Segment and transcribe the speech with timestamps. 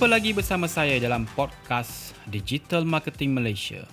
[0.00, 3.84] Berjumpa lagi bersama saya dalam podcast Digital Marketing Malaysia.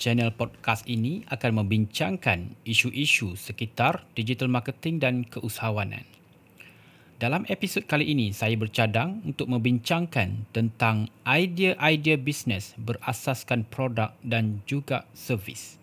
[0.00, 6.08] Channel podcast ini akan membincangkan isu-isu sekitar digital marketing dan keusahawanan.
[7.20, 15.04] Dalam episod kali ini, saya bercadang untuk membincangkan tentang idea-idea bisnes berasaskan produk dan juga
[15.12, 15.76] servis.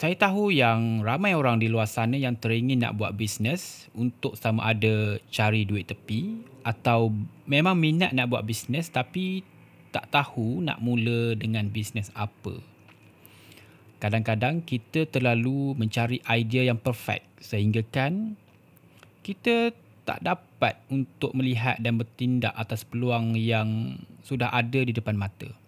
[0.00, 4.72] Saya tahu yang ramai orang di luar sana yang teringin nak buat bisnes untuk sama
[4.72, 7.12] ada cari duit tepi atau
[7.44, 9.44] memang minat nak buat bisnes tapi
[9.92, 12.64] tak tahu nak mula dengan bisnes apa.
[14.00, 18.40] Kadang-kadang kita terlalu mencari idea yang perfect sehingga kan
[19.20, 19.76] kita
[20.08, 25.59] tak dapat untuk melihat dan bertindak atas peluang yang sudah ada di depan mata.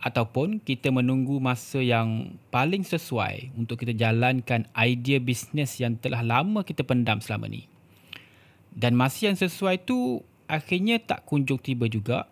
[0.00, 6.64] Ataupun kita menunggu masa yang paling sesuai untuk kita jalankan idea bisnes yang telah lama
[6.64, 7.68] kita pendam selama ni.
[8.72, 12.24] Dan masa yang sesuai tu akhirnya tak kunjung tiba juga.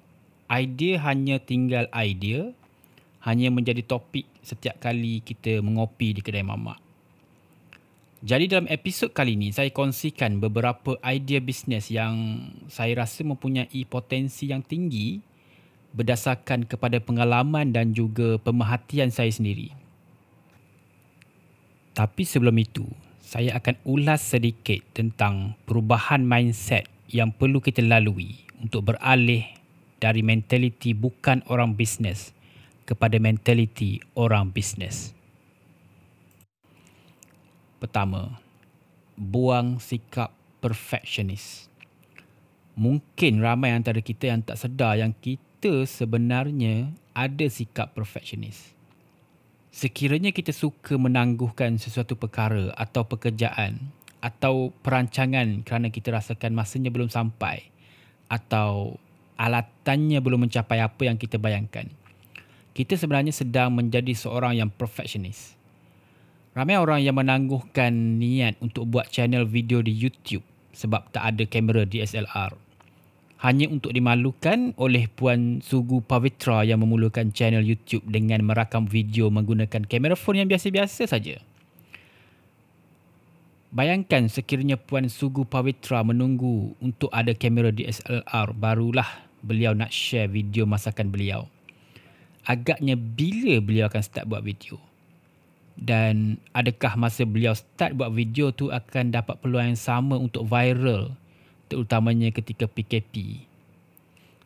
[0.49, 2.57] Idea hanya tinggal idea
[3.29, 6.81] hanya menjadi topik setiap kali kita mengopi di kedai mamak.
[8.19, 14.51] Jadi dalam episod kali ini saya kongsikan beberapa idea bisnes yang saya rasa mempunyai potensi
[14.51, 15.23] yang tinggi
[15.99, 19.75] berdasarkan kepada pengalaman dan juga pemerhatian saya sendiri.
[21.99, 22.87] Tapi sebelum itu,
[23.19, 29.43] saya akan ulas sedikit tentang perubahan mindset yang perlu kita lalui untuk beralih
[29.99, 32.31] dari mentaliti bukan orang bisnes
[32.87, 35.11] kepada mentaliti orang bisnes.
[37.83, 38.39] Pertama,
[39.19, 40.31] buang sikap
[40.63, 41.67] perfectionist.
[42.79, 48.71] Mungkin ramai antara kita yang tak sedar yang kita sebenarnya ada sikap perfectionist.
[49.75, 53.91] Sekiranya kita suka menangguhkan sesuatu perkara atau pekerjaan
[54.23, 57.67] atau perancangan kerana kita rasakan masanya belum sampai
[58.31, 58.99] atau
[59.35, 61.91] alatannya belum mencapai apa yang kita bayangkan,
[62.75, 65.59] kita sebenarnya sedang menjadi seorang yang perfectionist.
[66.55, 70.43] Ramai orang yang menangguhkan niat untuk buat channel video di YouTube
[70.75, 72.68] sebab tak ada kamera DSLR.
[73.39, 79.87] Hanya untuk dimalukan oleh Puan Sugu Pavitra yang memulakan channel YouTube dengan merakam video menggunakan
[79.87, 81.39] kamera phone yang biasa-biasa saja.
[83.71, 89.07] Bayangkan sekiranya Puan Sugu Pavitra menunggu untuk ada kamera DSLR barulah
[89.39, 91.47] beliau nak share video masakan beliau
[92.49, 94.81] agaknya bila beliau akan start buat video?
[95.79, 101.15] Dan adakah masa beliau start buat video tu akan dapat peluang yang sama untuk viral
[101.69, 103.45] terutamanya ketika PKP?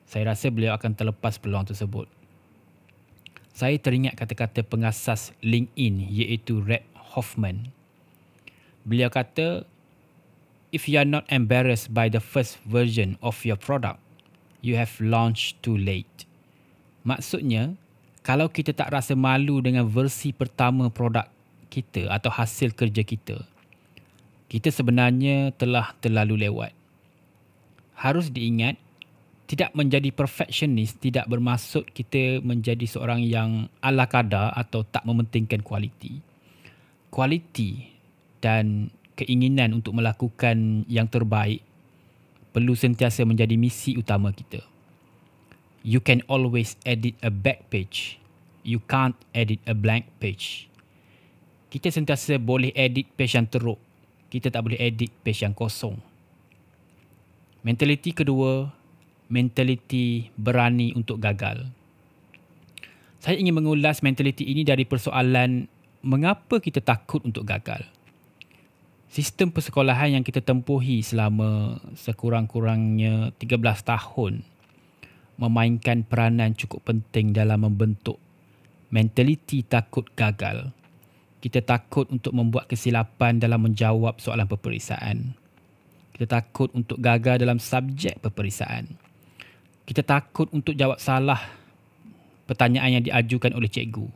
[0.05, 2.05] Saya rasa beliau akan terlepas peluang tersebut.
[3.57, 6.85] Saya teringat kata-kata pengasas LinkedIn iaitu Red
[7.17, 7.73] Hoffman.
[8.83, 9.65] Beliau kata,
[10.73, 14.01] If you are not embarrassed by the first version of your product,
[14.65, 16.25] you have launched too late.
[17.05, 17.77] Maksudnya,
[18.25, 21.29] kalau kita tak rasa malu dengan versi pertama produk
[21.69, 23.45] kita atau hasil kerja kita,
[24.49, 26.73] kita sebenarnya telah terlalu lewat.
[28.03, 28.75] Harus diingat,
[29.47, 36.19] tidak menjadi perfectionist tidak bermaksud kita menjadi seorang yang ala kadar atau tak mementingkan kualiti.
[37.15, 37.95] Kualiti
[38.43, 41.63] dan keinginan untuk melakukan yang terbaik
[42.51, 44.73] perlu sentiasa menjadi misi utama kita
[45.83, 48.19] you can always edit a back page.
[48.63, 50.71] You can't edit a blank page.
[51.69, 53.79] Kita sentiasa boleh edit page yang teruk.
[54.31, 55.99] Kita tak boleh edit page yang kosong.
[57.63, 58.75] Mentaliti kedua,
[59.31, 61.71] mentaliti berani untuk gagal.
[63.23, 65.71] Saya ingin mengulas mentaliti ini dari persoalan
[66.03, 67.87] mengapa kita takut untuk gagal.
[69.07, 74.43] Sistem persekolahan yang kita tempuhi selama sekurang-kurangnya 13 tahun
[75.39, 78.19] memainkan peranan cukup penting dalam membentuk
[78.91, 80.75] mentaliti takut gagal.
[81.39, 85.42] Kita takut untuk membuat kesilapan dalam menjawab soalan peperiksaan.
[86.13, 88.85] Kita takut untuk gagal dalam subjek peperiksaan.
[89.89, 91.41] Kita takut untuk jawab salah
[92.47, 94.07] pertanyaan yang diajukan oleh cikgu.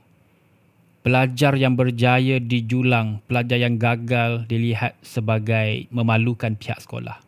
[1.00, 7.22] Pelajar yang berjaya dijulang, pelajar yang gagal dilihat sebagai memalukan pihak sekolah.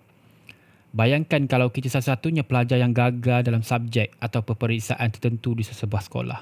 [0.90, 6.02] Bayangkan kalau kita salah satunya pelajar yang gagal dalam subjek atau peperiksaan tertentu di sesebuah
[6.02, 6.40] sekolah.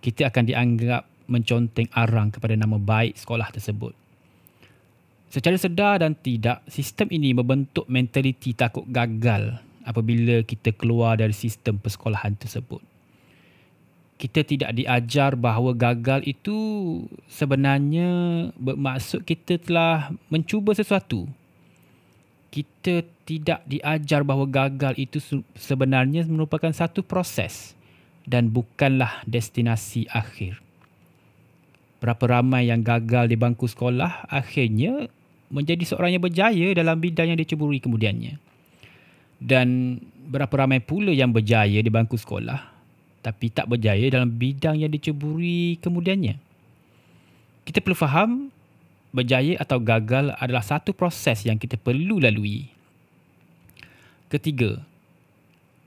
[0.00, 4.03] Kita akan dianggap menconteng arang kepada nama baik sekolah tersebut.
[5.34, 11.74] Secara sedar dan tidak, sistem ini membentuk mentaliti takut gagal apabila kita keluar dari sistem
[11.74, 12.78] persekolahan tersebut.
[14.14, 16.54] Kita tidak diajar bahawa gagal itu
[17.26, 18.06] sebenarnya
[18.54, 21.26] bermaksud kita telah mencuba sesuatu
[22.54, 25.18] kita tidak diajar bahawa gagal itu
[25.58, 27.74] sebenarnya merupakan satu proses
[28.22, 30.62] dan bukanlah destinasi akhir.
[31.98, 35.10] Berapa ramai yang gagal di bangku sekolah akhirnya
[35.54, 38.42] menjadi seorang yang berjaya dalam bidang yang diceburi kemudiannya.
[39.38, 42.74] Dan berapa ramai pula yang berjaya di bangku sekolah
[43.24, 46.36] tapi tak berjaya dalam bidang yang diceburi kemudiannya.
[47.64, 48.52] Kita perlu faham
[49.16, 52.68] berjaya atau gagal adalah satu proses yang kita perlu lalui.
[54.28, 54.76] Ketiga,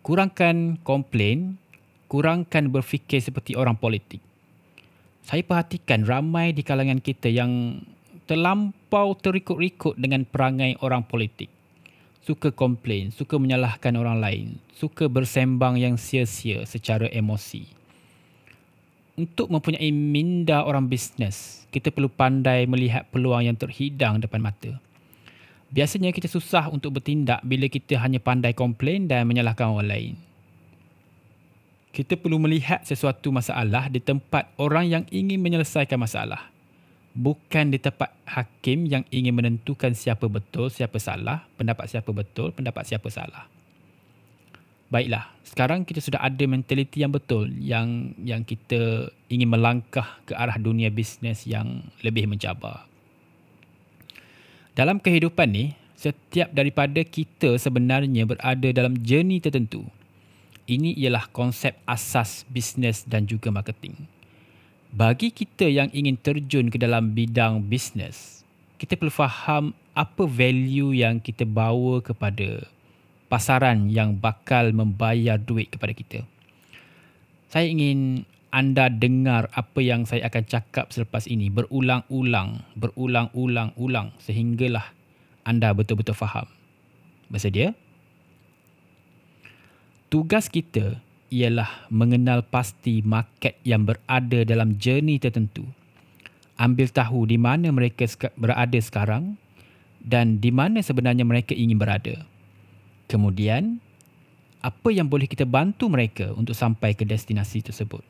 [0.02, 1.62] kurangkan komplain,
[2.10, 4.26] kurangkan berfikir seperti orang politik.
[5.22, 7.84] Saya perhatikan ramai di kalangan kita yang
[8.26, 11.52] terlampau terikut-ikut dengan perangai orang politik.
[12.24, 17.78] Suka komplain, suka menyalahkan orang lain, suka bersembang yang sia-sia secara emosi
[19.18, 24.78] untuk mempunyai minda orang bisnes, kita perlu pandai melihat peluang yang terhidang depan mata.
[25.74, 30.14] Biasanya kita susah untuk bertindak bila kita hanya pandai komplain dan menyalahkan orang lain.
[31.92, 36.54] Kita perlu melihat sesuatu masalah di tempat orang yang ingin menyelesaikan masalah.
[37.18, 42.86] Bukan di tempat hakim yang ingin menentukan siapa betul, siapa salah, pendapat siapa betul, pendapat
[42.86, 43.50] siapa salah.
[44.94, 50.62] Baiklah sekarang kita sudah ada mentaliti yang betul yang yang kita ingin melangkah ke arah
[50.62, 52.86] dunia bisnes yang lebih mencabar.
[54.78, 59.90] Dalam kehidupan ni setiap daripada kita sebenarnya berada dalam journey tertentu.
[60.70, 64.17] Ini ialah konsep asas bisnes dan juga marketing
[64.94, 68.38] bagi kita yang ingin terjun ke dalam bidang bisnes
[68.78, 72.70] kita perlu faham apa value yang kita bawa kepada
[73.28, 76.20] pasaran yang bakal membayar duit kepada kita.
[77.50, 78.24] Saya ingin
[78.54, 84.94] anda dengar apa yang saya akan cakap selepas ini berulang-ulang, berulang-ulang-ulang sehinggalah
[85.44, 86.48] anda betul-betul faham.
[87.28, 87.76] Bersedia?
[90.08, 95.68] Tugas kita ialah mengenal pasti market yang berada dalam journey tertentu.
[96.58, 98.08] Ambil tahu di mana mereka
[98.40, 99.38] berada sekarang
[100.02, 102.24] dan di mana sebenarnya mereka ingin berada.
[103.12, 103.80] Kemudian,
[104.64, 108.02] apa yang boleh kita bantu mereka untuk sampai ke destinasi tersebut?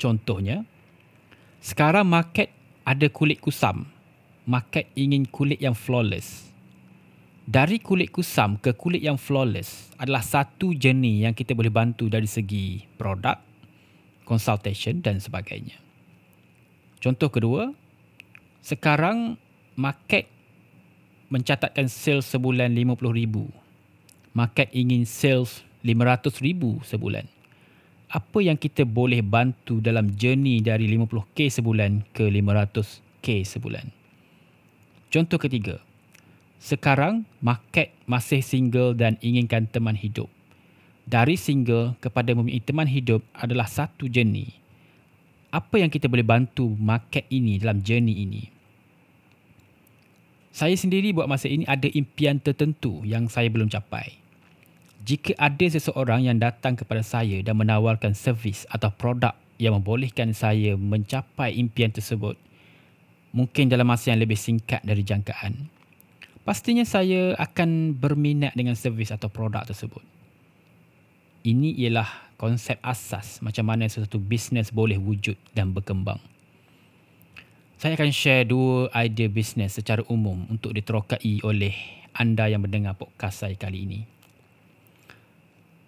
[0.00, 0.66] Contohnya,
[1.64, 2.52] sekarang market
[2.84, 3.88] ada kulit kusam.
[4.44, 6.53] Market ingin kulit yang flawless.
[7.44, 12.24] Dari kulit kusam ke kulit yang flawless adalah satu journey yang kita boleh bantu dari
[12.24, 13.36] segi produk,
[14.24, 15.76] consultation dan sebagainya.
[17.04, 17.68] Contoh kedua,
[18.64, 19.36] sekarang
[19.76, 20.24] market
[21.28, 23.12] mencatatkan sales sebulan 50,000.
[24.32, 27.28] Market ingin sales 500,000 sebulan.
[28.08, 33.92] Apa yang kita boleh bantu dalam journey dari 50k sebulan ke 500k sebulan?
[35.12, 35.76] Contoh ketiga.
[36.64, 40.32] Sekarang market masih single dan inginkan teman hidup.
[41.04, 44.56] Dari single kepada mempunyai teman hidup adalah satu journey.
[45.52, 48.48] Apa yang kita boleh bantu market ini dalam journey ini?
[50.56, 54.16] Saya sendiri buat masa ini ada impian tertentu yang saya belum capai.
[55.04, 60.80] Jika ada seseorang yang datang kepada saya dan menawarkan servis atau produk yang membolehkan saya
[60.80, 62.40] mencapai impian tersebut,
[63.36, 65.68] mungkin dalam masa yang lebih singkat dari jangkaan,
[66.44, 70.04] pastinya saya akan berminat dengan servis atau produk tersebut.
[71.44, 72.08] Ini ialah
[72.40, 76.20] konsep asas macam mana sesuatu bisnes boleh wujud dan berkembang.
[77.76, 81.74] Saya akan share dua idea bisnes secara umum untuk diterokai oleh
[82.16, 84.00] anda yang mendengar podcast saya kali ini.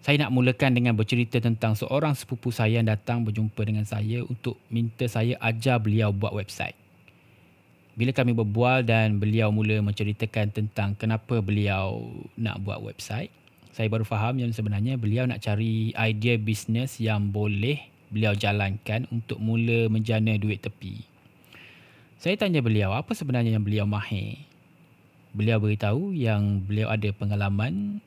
[0.04, 4.54] Saya nak mulakan dengan bercerita tentang seorang sepupu saya yang datang berjumpa dengan saya untuk
[4.70, 6.78] minta saya ajar beliau buat website.
[7.96, 13.32] Bila kami berbual dan beliau mula menceritakan tentang kenapa beliau nak buat website,
[13.72, 17.80] saya baru faham yang sebenarnya beliau nak cari idea bisnes yang boleh
[18.12, 21.08] beliau jalankan untuk mula menjana duit tepi.
[22.20, 24.44] Saya tanya beliau apa sebenarnya yang beliau mahir.
[25.32, 28.00] Beliau beritahu yang beliau ada pengalaman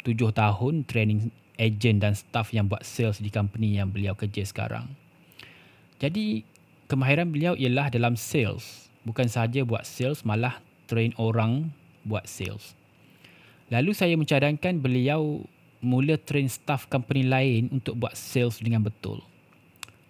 [0.00, 1.28] tujuh tahun training
[1.60, 4.88] agent dan staff yang buat sales di company yang beliau kerja sekarang.
[6.00, 6.44] Jadi
[6.92, 8.92] kemahiran beliau ialah dalam sales.
[9.08, 11.72] Bukan sahaja buat sales malah train orang
[12.04, 12.76] buat sales.
[13.72, 15.40] Lalu saya mencadangkan beliau
[15.80, 19.24] mula train staff company lain untuk buat sales dengan betul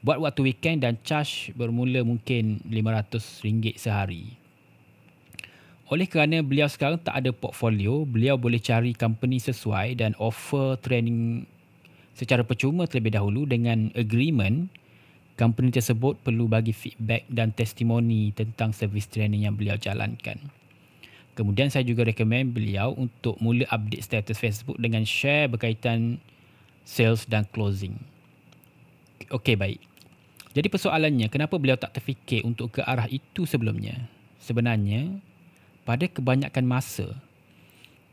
[0.03, 4.35] buat waktu weekend dan charge bermula mungkin RM500 sehari.
[5.87, 11.47] Oleh kerana beliau sekarang tak ada portfolio, beliau boleh cari company sesuai dan offer training
[12.19, 14.69] secara percuma terlebih dahulu dengan agreement
[15.37, 20.39] company tersebut perlu bagi feedback dan testimoni tentang servis training yang beliau jalankan.
[21.33, 26.21] Kemudian saya juga recommend beliau untuk mula update status Facebook dengan share berkaitan
[26.85, 27.97] sales dan closing.
[29.33, 29.81] Okey, baik.
[30.53, 34.13] Jadi persoalannya, kenapa beliau tak terfikir untuk ke arah itu sebelumnya?
[34.37, 35.17] Sebenarnya,
[35.89, 37.17] pada kebanyakan masa,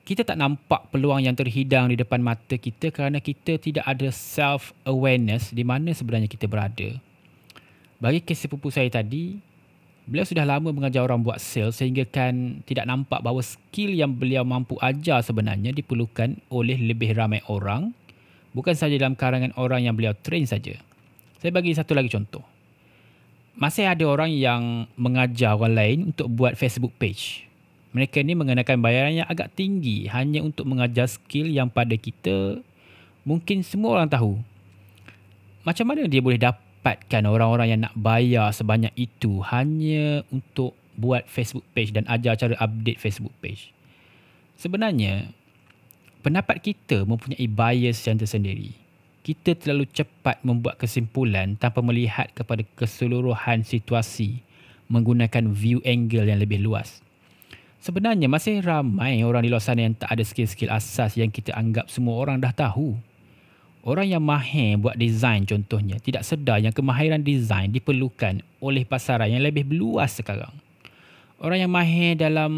[0.08, 5.52] kita tak nampak peluang yang terhidang di depan mata kita kerana kita tidak ada self-awareness
[5.52, 7.04] di mana sebenarnya kita berada.
[8.00, 9.44] Bagi kes sepupu saya tadi,
[10.08, 14.48] beliau sudah lama mengajar orang buat sales sehingga kan tidak nampak bahawa skill yang beliau
[14.48, 17.91] mampu ajar sebenarnya diperlukan oleh lebih ramai orang
[18.56, 20.79] bukan saja dalam karangan orang yang beliau train saja.
[21.44, 22.44] Saya bagi satu lagi contoh.
[23.60, 27.44] Masih ada orang yang mengajar orang lain untuk buat Facebook page.
[27.91, 32.63] Mereka ni mengenakan bayaran yang agak tinggi hanya untuk mengajar skill yang pada kita
[33.27, 34.39] mungkin semua orang tahu.
[35.68, 36.39] Macam mana dia boleh
[36.79, 42.55] dapatkan orang-orang yang nak bayar sebanyak itu hanya untuk buat Facebook page dan ajar cara
[42.55, 43.75] update Facebook page?
[44.55, 45.27] Sebenarnya,
[46.24, 48.79] pendapat kita mempunyai bias yang tersendiri
[49.29, 54.41] kita terlalu cepat membuat kesimpulan tanpa melihat kepada keseluruhan situasi
[54.89, 57.03] menggunakan view angle yang lebih luas.
[57.77, 61.88] Sebenarnya masih ramai orang di luar sana yang tak ada skill-skill asas yang kita anggap
[61.93, 62.98] semua orang dah tahu.
[63.89, 69.41] Orang yang mahir buat design contohnya tidak sedar yang kemahiran design diperlukan oleh pasaran yang
[69.41, 70.53] lebih luas sekarang.
[71.41, 72.53] Orang yang mahir dalam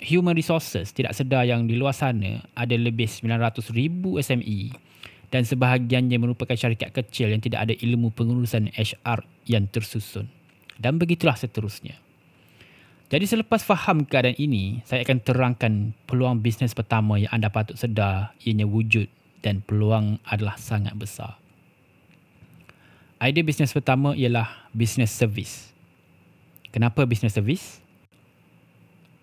[0.00, 4.72] human resources tidak sedar yang di luar sana ada lebih 900,000 SME
[5.28, 10.32] dan sebahagiannya merupakan syarikat kecil yang tidak ada ilmu pengurusan HR yang tersusun.
[10.80, 12.00] Dan begitulah seterusnya.
[13.12, 15.72] Jadi selepas faham keadaan ini, saya akan terangkan
[16.08, 19.12] peluang bisnes pertama yang anda patut sedar ianya wujud
[19.44, 21.36] dan peluang adalah sangat besar.
[23.20, 25.68] Idea bisnes pertama ialah bisnes servis.
[26.72, 27.84] Kenapa bisnes servis?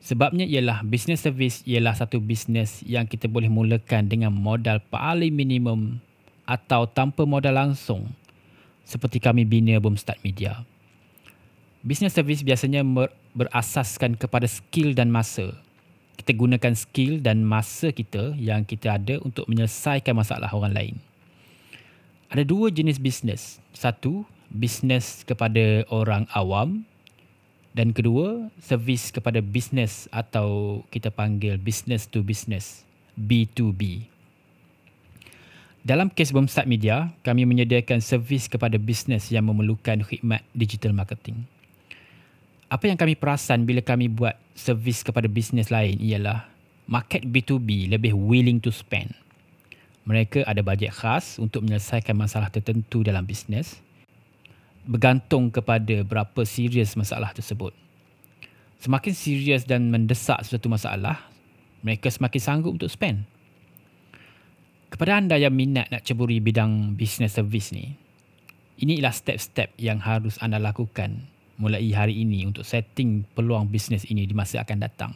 [0.01, 6.01] Sebabnya ialah business service ialah satu bisnes yang kita boleh mulakan dengan modal paling minimum
[6.49, 8.09] atau tanpa modal langsung
[8.81, 10.65] seperti kami bina Boomstart Media.
[11.85, 12.81] Business service biasanya
[13.37, 15.53] berasaskan kepada skill dan masa.
[16.21, 20.95] Kita gunakan skill dan masa kita yang kita ada untuk menyelesaikan masalah orang lain.
[22.29, 23.57] Ada dua jenis bisnes.
[23.73, 24.21] Satu,
[24.53, 26.85] bisnes kepada orang awam
[27.73, 32.85] dan kedua, servis kepada bisnes atau kita panggil business to business,
[33.17, 34.05] B2B.
[35.81, 41.49] Dalam kes Boomstart Media, kami menyediakan servis kepada bisnes yang memerlukan khidmat digital marketing.
[42.71, 46.47] Apa yang kami perasan bila kami buat servis kepada bisnes lain ialah
[46.87, 49.11] market B2B lebih willing to spend.
[50.07, 53.83] Mereka ada bajet khas untuk menyelesaikan masalah tertentu dalam bisnes
[54.87, 57.75] bergantung kepada berapa serius masalah tersebut.
[58.79, 61.27] Semakin serius dan mendesak sesuatu masalah,
[61.83, 63.27] mereka semakin sanggup untuk spend.
[64.87, 67.99] Kepada anda yang minat nak ceburi bidang business service ni,
[68.79, 71.30] ini inilah step-step yang harus anda lakukan
[71.61, 75.13] mulai hari ini untuk setting peluang bisnes ini di masa akan datang.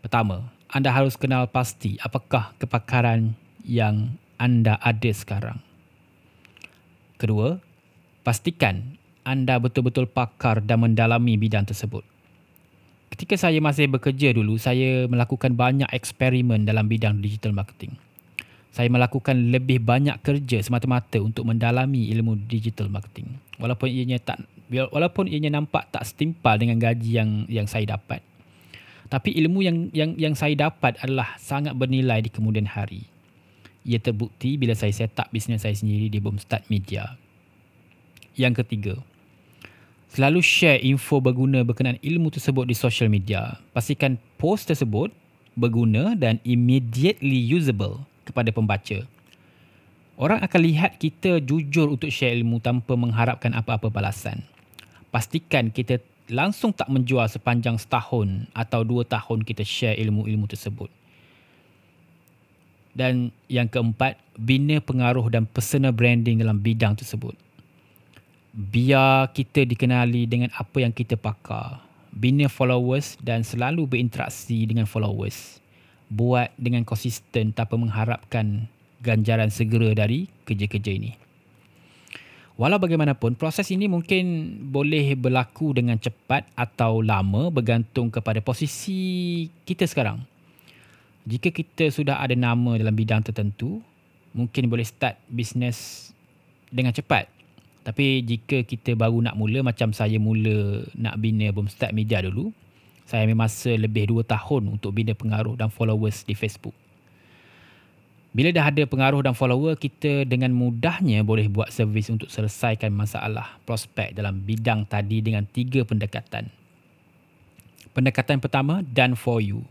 [0.00, 3.36] Pertama, anda harus kenal pasti apakah kepakaran
[3.68, 5.60] yang anda ada sekarang.
[7.20, 7.60] Kedua,
[8.24, 12.00] pastikan anda betul-betul pakar dan mendalami bidang tersebut.
[13.12, 17.92] Ketika saya masih bekerja dulu, saya melakukan banyak eksperimen dalam bidang digital marketing.
[18.70, 23.36] Saya melakukan lebih banyak kerja semata-mata untuk mendalami ilmu digital marketing.
[23.58, 28.22] Walaupun ianya tak walaupun ianya nampak tak setimpal dengan gaji yang yang saya dapat.
[29.10, 33.10] Tapi ilmu yang yang yang saya dapat adalah sangat bernilai di kemudian hari.
[33.82, 37.18] Ia terbukti bila saya set up bisnes saya sendiri di Boomstart Media.
[38.38, 38.94] Yang ketiga,
[40.14, 43.58] selalu share info berguna berkenaan ilmu tersebut di social media.
[43.74, 45.10] Pastikan post tersebut
[45.58, 49.02] berguna dan immediately usable kepada pembaca.
[50.20, 54.44] Orang akan lihat kita jujur untuk share ilmu tanpa mengharapkan apa-apa balasan.
[55.10, 55.98] Pastikan kita
[56.30, 60.90] langsung tak menjual sepanjang setahun atau dua tahun kita share ilmu-ilmu tersebut.
[62.90, 67.38] Dan yang keempat, bina pengaruh dan personal branding dalam bidang tersebut
[68.50, 71.82] biar kita dikenali dengan apa yang kita pakar.
[72.10, 75.62] Bina followers dan selalu berinteraksi dengan followers.
[76.10, 78.66] Buat dengan konsisten tanpa mengharapkan
[78.98, 81.14] ganjaran segera dari kerja-kerja ini.
[82.60, 89.88] Walau bagaimanapun, proses ini mungkin boleh berlaku dengan cepat atau lama bergantung kepada posisi kita
[89.88, 90.20] sekarang.
[91.24, 93.80] Jika kita sudah ada nama dalam bidang tertentu,
[94.36, 96.12] mungkin boleh start bisnes
[96.68, 97.40] dengan cepat
[97.80, 102.52] tapi jika kita baru nak mula macam saya mula nak bina Boomstart Media dulu,
[103.10, 106.70] Saya ambil masa lebih 2 tahun untuk bina pengaruh dan followers di Facebook.
[108.30, 113.58] Bila dah ada pengaruh dan follower, kita dengan mudahnya boleh buat servis untuk selesaikan masalah
[113.66, 116.46] prospek dalam bidang tadi dengan tiga pendekatan.
[117.90, 119.66] Pendekatan pertama, done for you.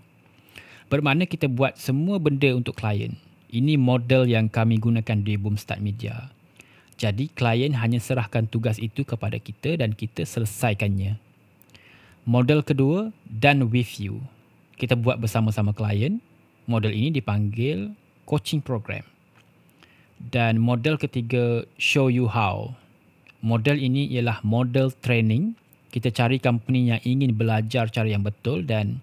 [0.92, 3.16] Bermakna kita buat semua benda untuk klien.
[3.48, 6.28] Ini model yang kami gunakan di Boomstart Media.
[7.00, 11.16] Jadi, klien hanya serahkan tugas itu kepada kita dan kita selesaikannya.
[12.28, 14.20] Model kedua, done with you.
[14.76, 16.20] Kita buat bersama-sama klien.
[16.68, 17.96] Model ini dipanggil
[18.30, 19.02] coaching program.
[20.22, 22.78] Dan model ketiga, show you how.
[23.42, 25.58] Model ini ialah model training.
[25.90, 29.02] Kita cari company yang ingin belajar cara yang betul dan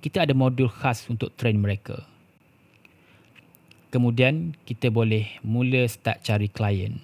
[0.00, 2.08] kita ada modul khas untuk train mereka.
[3.92, 6.96] Kemudian kita boleh mula start cari klien.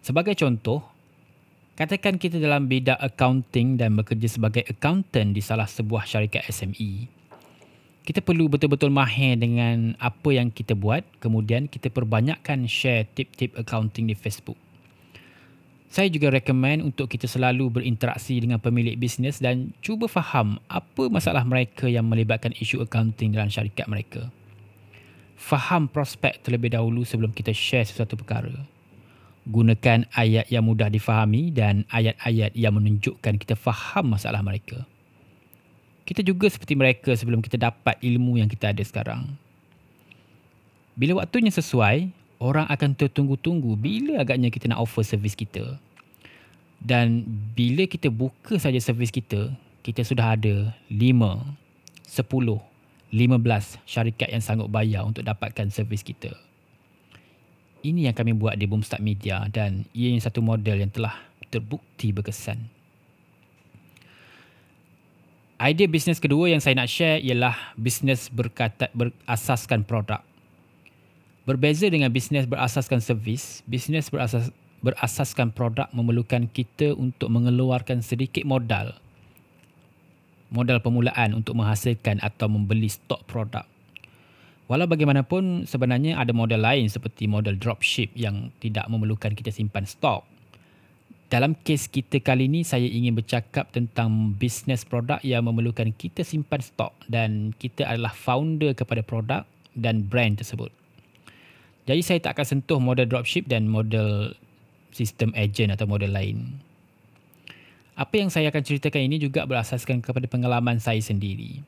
[0.00, 0.80] Sebagai contoh,
[1.76, 7.23] katakan kita dalam bidang accounting dan bekerja sebagai accountant di salah sebuah syarikat SME
[8.04, 14.12] kita perlu betul-betul mahir dengan apa yang kita buat kemudian kita perbanyakkan share tip-tip accounting
[14.12, 14.60] di Facebook.
[15.88, 21.48] Saya juga recommend untuk kita selalu berinteraksi dengan pemilik bisnes dan cuba faham apa masalah
[21.48, 24.28] mereka yang melibatkan isu accounting dalam syarikat mereka.
[25.40, 28.52] Faham prospek terlebih dahulu sebelum kita share sesuatu perkara.
[29.48, 34.84] Gunakan ayat yang mudah difahami dan ayat-ayat yang menunjukkan kita faham masalah mereka
[36.04, 39.24] kita juga seperti mereka sebelum kita dapat ilmu yang kita ada sekarang.
[40.94, 45.80] Bila waktunya sesuai, orang akan tertunggu-tunggu bila agaknya kita nak offer servis kita.
[46.84, 47.24] Dan
[47.56, 49.48] bila kita buka saja servis kita,
[49.80, 51.48] kita sudah ada 5, 10,
[52.04, 56.36] 15 syarikat yang sanggup bayar untuk dapatkan servis kita.
[57.84, 61.16] Ini yang kami buat di Boomstart Media dan ianya satu model yang telah
[61.48, 62.73] terbukti berkesan.
[65.54, 70.18] Idea bisnes kedua yang saya nak share ialah bisnes berkata, berasaskan produk.
[71.46, 74.50] Berbeza dengan bisnes berasaskan servis, bisnes berasas,
[74.82, 78.98] berasaskan produk memerlukan kita untuk mengeluarkan sedikit modal.
[80.50, 83.62] Modal permulaan untuk menghasilkan atau membeli stok produk.
[84.66, 90.33] Walau bagaimanapun sebenarnya ada model lain seperti model dropship yang tidak memerlukan kita simpan stok
[91.34, 96.62] dalam kes kita kali ini saya ingin bercakap tentang bisnes produk yang memerlukan kita simpan
[96.62, 99.42] stok dan kita adalah founder kepada produk
[99.74, 100.70] dan brand tersebut.
[101.90, 104.38] Jadi saya tak akan sentuh model dropship dan model
[104.94, 106.54] sistem agent atau model lain.
[107.98, 111.66] Apa yang saya akan ceritakan ini juga berasaskan kepada pengalaman saya sendiri.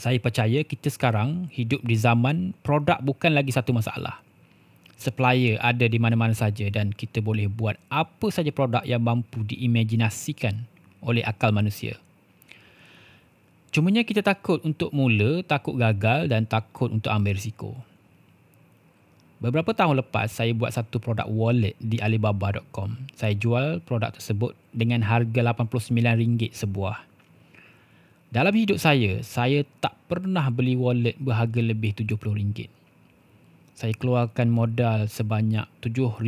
[0.00, 4.24] Saya percaya kita sekarang hidup di zaman produk bukan lagi satu masalah
[4.96, 10.64] supplier ada di mana-mana saja dan kita boleh buat apa saja produk yang mampu diimajinasikan
[11.04, 12.00] oleh akal manusia.
[13.74, 17.74] Cumanya kita takut untuk mula, takut gagal dan takut untuk ambil risiko.
[19.42, 22.94] Beberapa tahun lepas, saya buat satu produk wallet di alibaba.com.
[23.18, 27.02] Saya jual produk tersebut dengan harga RM89 sebuah.
[28.30, 32.83] Dalam hidup saya, saya tak pernah beli wallet berharga lebih RM70
[33.74, 36.22] saya keluarkan modal sebanyak 7000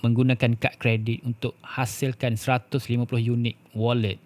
[0.00, 2.80] menggunakan kad kredit untuk hasilkan 150
[3.20, 4.16] unit wallet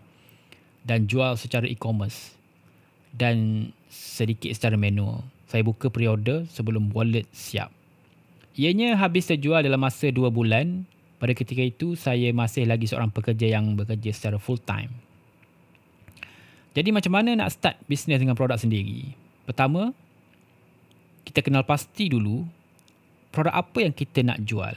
[0.87, 2.39] dan jual secara e-commerce
[3.11, 5.27] dan sedikit secara manual.
[5.51, 7.75] Saya buka pre-order sebelum wallet siap.
[8.55, 10.87] Ianya habis terjual dalam masa 2 bulan.
[11.19, 14.95] Pada ketika itu saya masih lagi seorang pekerja yang bekerja secara full time.
[16.79, 19.19] Jadi macam mana nak start bisnes dengan produk sendiri?
[19.43, 19.91] Pertama,
[21.29, 22.49] kita kenal pasti dulu
[23.29, 24.73] produk apa yang kita nak jual.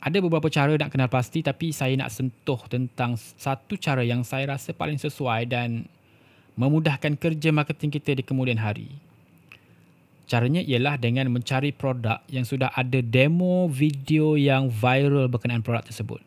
[0.00, 4.56] Ada beberapa cara nak kenal pasti tapi saya nak sentuh tentang satu cara yang saya
[4.56, 5.84] rasa paling sesuai dan
[6.56, 8.88] memudahkan kerja marketing kita di kemudian hari.
[10.24, 16.20] Caranya ialah dengan mencari produk yang sudah ada demo video yang viral berkenaan produk tersebut.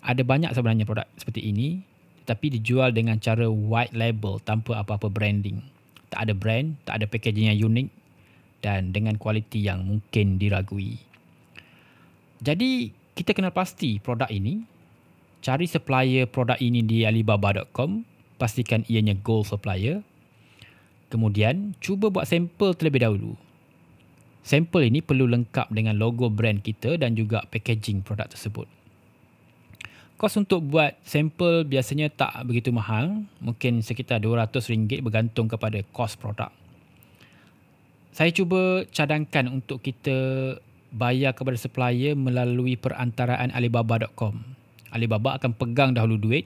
[0.00, 1.84] Ada banyak sebenarnya produk seperti ini
[2.24, 5.79] tetapi dijual dengan cara white label tanpa apa-apa branding
[6.10, 7.88] tak ada brand, tak ada packaging yang unik
[8.60, 11.00] dan dengan kualiti yang mungkin diragui.
[12.40, 14.64] Jadi, kita kenal pasti produk ini.
[15.40, 18.04] Cari supplier produk ini di alibaba.com.
[18.36, 20.04] Pastikan ianya gold supplier.
[21.08, 23.32] Kemudian, cuba buat sampel terlebih dahulu.
[24.40, 28.79] Sampel ini perlu lengkap dengan logo brand kita dan juga packaging produk tersebut.
[30.20, 36.52] Kos untuk buat sampel biasanya tak begitu mahal, mungkin sekitar RM200 bergantung kepada kos produk.
[38.12, 40.12] Saya cuba cadangkan untuk kita
[40.92, 44.44] bayar kepada supplier melalui perantaraan alibaba.com.
[44.92, 46.44] Alibaba akan pegang dahulu duit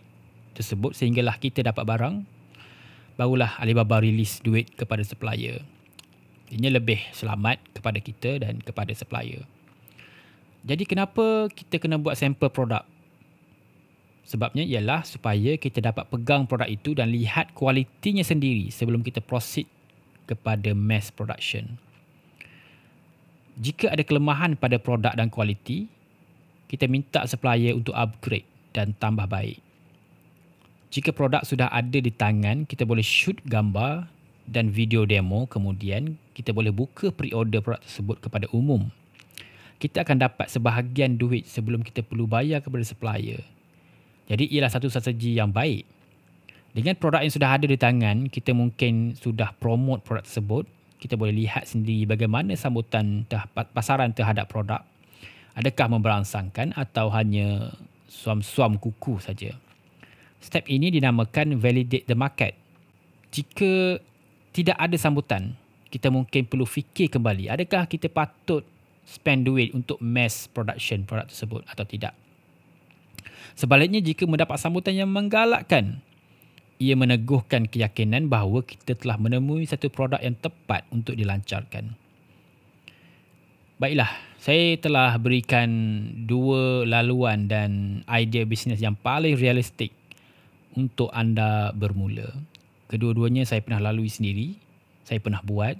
[0.54, 2.22] tersebut sehinggalah kita dapat barang
[3.18, 5.58] barulah Alibaba release duit kepada supplier.
[6.46, 9.42] Ini lebih selamat kepada kita dan kepada supplier.
[10.62, 12.93] Jadi kenapa kita kena buat sampel produk?
[14.24, 19.68] Sebabnya ialah supaya kita dapat pegang produk itu dan lihat kualitinya sendiri sebelum kita proceed
[20.24, 21.76] kepada mass production.
[23.60, 25.86] Jika ada kelemahan pada produk dan kualiti,
[26.66, 29.60] kita minta supplier untuk upgrade dan tambah baik.
[30.88, 34.08] Jika produk sudah ada di tangan, kita boleh shoot gambar
[34.48, 38.92] dan video demo kemudian kita boleh buka pre-order produk tersebut kepada umum
[39.84, 43.44] kita akan dapat sebahagian duit sebelum kita perlu bayar kepada supplier.
[44.24, 45.84] Jadi ialah satu strategi yang baik.
[46.74, 50.64] Dengan produk yang sudah ada di tangan, kita mungkin sudah promote produk tersebut.
[50.98, 53.28] Kita boleh lihat sendiri bagaimana sambutan
[53.76, 54.82] pasaran terhadap produk.
[55.54, 57.70] Adakah memberangsangkan atau hanya
[58.10, 59.54] suam-suam kuku saja.
[60.42, 62.58] Step ini dinamakan validate the market.
[63.30, 64.02] Jika
[64.54, 65.54] tidak ada sambutan,
[65.94, 68.66] kita mungkin perlu fikir kembali adakah kita patut
[69.06, 72.23] spend duit untuk mass production produk tersebut atau tidak.
[73.52, 76.00] Sebaliknya jika mendapat sambutan yang menggalakkan,
[76.80, 81.94] ia meneguhkan keyakinan bahawa kita telah menemui satu produk yang tepat untuk dilancarkan.
[83.78, 85.68] Baiklah, saya telah berikan
[86.24, 89.90] dua laluan dan idea bisnes yang paling realistik
[90.74, 92.34] untuk anda bermula.
[92.90, 94.58] Kedua-duanya saya pernah lalui sendiri,
[95.06, 95.78] saya pernah buat.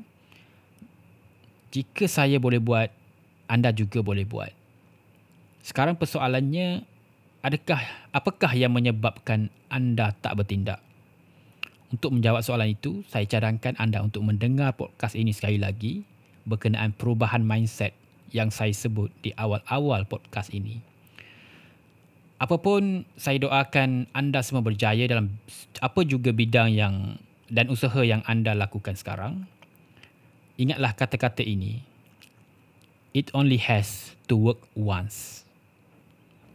[1.74, 2.90] Jika saya boleh buat,
[3.50, 4.50] anda juga boleh buat.
[5.62, 6.86] Sekarang persoalannya,
[7.44, 10.80] adakah apakah yang menyebabkan anda tak bertindak?
[11.92, 16.08] Untuk menjawab soalan itu, saya cadangkan anda untuk mendengar podcast ini sekali lagi
[16.48, 17.92] berkenaan perubahan mindset
[18.32, 20.80] yang saya sebut di awal-awal podcast ini.
[22.40, 25.38] Apapun saya doakan anda semua berjaya dalam
[25.78, 29.46] apa juga bidang yang dan usaha yang anda lakukan sekarang.
[30.58, 31.84] Ingatlah kata-kata ini
[33.14, 35.43] it only has to work once.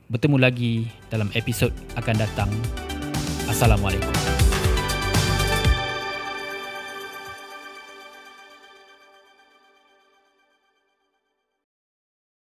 [0.09, 2.49] Bertemu lagi dalam episod akan datang.
[3.45, 4.28] Assalamualaikum.